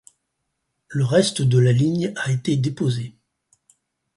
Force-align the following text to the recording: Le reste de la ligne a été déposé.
Le 0.87 1.05
reste 1.05 1.43
de 1.43 1.59
la 1.59 1.71
ligne 1.73 2.11
a 2.15 2.31
été 2.31 2.57
déposé. 2.57 3.13